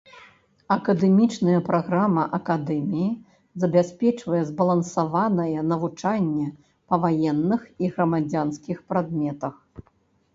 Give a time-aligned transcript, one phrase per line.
[0.75, 3.09] Акадэмічная праграма акадэміі
[3.63, 6.47] забяспечвае збалансаванае навучанне
[6.89, 9.53] па ваенных і грамадзянскіх прадметах.